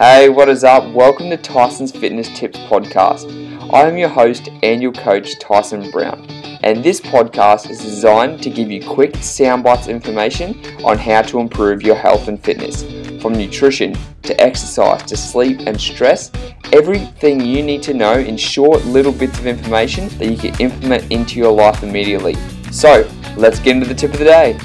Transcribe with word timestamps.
Hey, 0.00 0.30
what 0.30 0.48
is 0.48 0.64
up? 0.64 0.90
Welcome 0.94 1.28
to 1.28 1.36
Tyson's 1.36 1.92
Fitness 1.92 2.30
Tips 2.30 2.58
Podcast. 2.60 3.30
I 3.70 3.86
am 3.86 3.98
your 3.98 4.08
host 4.08 4.48
and 4.62 4.80
your 4.80 4.92
coach, 4.92 5.38
Tyson 5.38 5.90
Brown, 5.90 6.24
and 6.62 6.82
this 6.82 7.02
podcast 7.02 7.68
is 7.68 7.80
designed 7.80 8.42
to 8.44 8.48
give 8.48 8.70
you 8.70 8.82
quick 8.82 9.12
soundbites 9.12 9.90
information 9.90 10.58
on 10.86 10.96
how 10.96 11.20
to 11.20 11.38
improve 11.38 11.82
your 11.82 11.96
health 11.96 12.28
and 12.28 12.42
fitness. 12.42 12.82
From 13.20 13.34
nutrition 13.34 13.94
to 14.22 14.40
exercise 14.40 15.02
to 15.02 15.18
sleep 15.18 15.60
and 15.66 15.78
stress, 15.78 16.32
everything 16.72 17.44
you 17.44 17.62
need 17.62 17.82
to 17.82 17.92
know 17.92 18.14
in 18.14 18.38
short 18.38 18.82
little 18.86 19.12
bits 19.12 19.38
of 19.38 19.46
information 19.46 20.08
that 20.16 20.30
you 20.30 20.38
can 20.38 20.58
implement 20.62 21.12
into 21.12 21.38
your 21.38 21.52
life 21.52 21.82
immediately. 21.82 22.36
So, 22.72 23.06
let's 23.36 23.58
get 23.58 23.76
into 23.76 23.86
the 23.86 23.94
tip 23.94 24.14
of 24.14 24.18
the 24.18 24.24
day. 24.24 24.58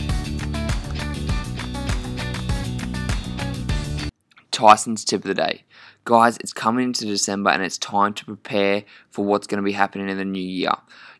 Tyson's 4.55 5.03
tip 5.03 5.25
of 5.25 5.27
the 5.27 5.33
day. 5.33 5.63
Guys, 6.05 6.37
it's 6.37 6.53
coming 6.53 6.85
into 6.85 7.03
December 7.03 7.49
and 7.49 7.61
it's 7.61 7.77
time 7.77 8.13
to 8.13 8.23
prepare 8.23 8.85
for 9.09 9.25
what's 9.25 9.47
going 9.47 9.61
to 9.61 9.65
be 9.65 9.73
happening 9.73 10.07
in 10.07 10.17
the 10.17 10.23
new 10.23 10.39
year. 10.39 10.71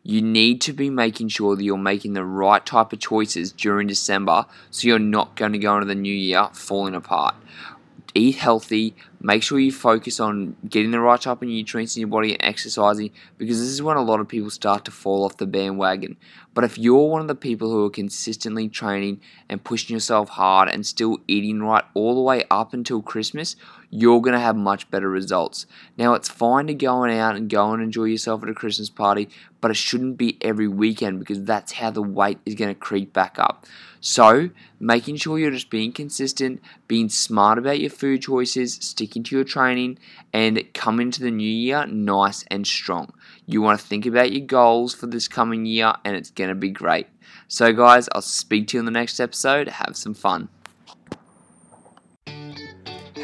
You 0.02 0.22
need 0.22 0.62
to 0.62 0.72
be 0.72 0.88
making 0.88 1.28
sure 1.28 1.54
that 1.54 1.62
you're 1.62 1.76
making 1.76 2.14
the 2.14 2.24
right 2.24 2.64
type 2.64 2.94
of 2.94 2.98
choices 2.98 3.52
during 3.52 3.88
December 3.88 4.46
so 4.70 4.88
you're 4.88 4.98
not 4.98 5.36
going 5.36 5.52
to 5.52 5.58
go 5.58 5.74
into 5.74 5.86
the 5.86 5.94
new 5.94 6.14
year 6.14 6.48
falling 6.54 6.94
apart 6.94 7.34
eat 8.16 8.36
healthy, 8.36 8.94
make 9.20 9.42
sure 9.42 9.58
you 9.58 9.72
focus 9.72 10.20
on 10.20 10.56
getting 10.68 10.90
the 10.90 11.00
right 11.00 11.20
type 11.20 11.42
of 11.42 11.48
nutrients 11.48 11.96
in 11.96 12.00
your 12.00 12.08
body 12.08 12.32
and 12.32 12.42
exercising 12.42 13.10
because 13.38 13.58
this 13.58 13.68
is 13.68 13.82
when 13.82 13.96
a 13.96 14.02
lot 14.02 14.20
of 14.20 14.28
people 14.28 14.50
start 14.50 14.84
to 14.84 14.90
fall 14.90 15.24
off 15.24 15.36
the 15.36 15.46
bandwagon. 15.46 16.16
But 16.54 16.64
if 16.64 16.78
you're 16.78 17.08
one 17.08 17.20
of 17.20 17.28
the 17.28 17.34
people 17.34 17.70
who 17.70 17.84
are 17.84 17.90
consistently 17.90 18.68
training 18.68 19.20
and 19.48 19.62
pushing 19.62 19.94
yourself 19.94 20.30
hard 20.30 20.68
and 20.68 20.86
still 20.86 21.18
eating 21.28 21.62
right 21.62 21.84
all 21.94 22.14
the 22.14 22.20
way 22.20 22.44
up 22.50 22.72
until 22.72 23.02
Christmas, 23.02 23.56
you're 23.90 24.20
going 24.20 24.34
to 24.34 24.40
have 24.40 24.56
much 24.56 24.90
better 24.90 25.08
results. 25.08 25.66
Now, 25.96 26.14
it's 26.14 26.28
fine 26.28 26.66
to 26.66 26.74
go 26.74 27.04
out 27.04 27.36
and 27.36 27.48
go 27.48 27.72
and 27.72 27.82
enjoy 27.82 28.04
yourself 28.04 28.42
at 28.42 28.48
a 28.48 28.54
Christmas 28.54 28.90
party, 28.90 29.28
but 29.66 29.72
it 29.72 29.76
shouldn't 29.76 30.16
be 30.16 30.38
every 30.42 30.68
weekend 30.68 31.18
because 31.18 31.42
that's 31.42 31.72
how 31.72 31.90
the 31.90 32.00
weight 32.00 32.38
is 32.46 32.54
going 32.54 32.72
to 32.72 32.80
creep 32.80 33.12
back 33.12 33.36
up. 33.36 33.66
So, 34.00 34.50
making 34.78 35.16
sure 35.16 35.40
you're 35.40 35.50
just 35.50 35.70
being 35.70 35.90
consistent, 35.90 36.62
being 36.86 37.08
smart 37.08 37.58
about 37.58 37.80
your 37.80 37.90
food 37.90 38.22
choices, 38.22 38.74
sticking 38.74 39.24
to 39.24 39.34
your 39.34 39.44
training, 39.44 39.98
and 40.32 40.62
come 40.72 41.00
into 41.00 41.20
the 41.20 41.32
new 41.32 41.50
year 41.50 41.84
nice 41.84 42.44
and 42.44 42.64
strong. 42.64 43.12
You 43.44 43.60
want 43.60 43.80
to 43.80 43.84
think 43.84 44.06
about 44.06 44.30
your 44.30 44.46
goals 44.46 44.94
for 44.94 45.08
this 45.08 45.26
coming 45.26 45.66
year, 45.66 45.94
and 46.04 46.14
it's 46.14 46.30
going 46.30 46.50
to 46.50 46.54
be 46.54 46.70
great. 46.70 47.08
So, 47.48 47.72
guys, 47.72 48.08
I'll 48.12 48.22
speak 48.22 48.68
to 48.68 48.76
you 48.76 48.78
in 48.78 48.84
the 48.84 48.92
next 48.92 49.18
episode. 49.18 49.66
Have 49.66 49.96
some 49.96 50.14
fun. 50.14 50.48